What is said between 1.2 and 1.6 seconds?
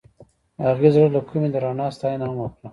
کومې د